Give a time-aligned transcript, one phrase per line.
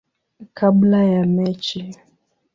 [0.57, 1.95] kabla ya mechi.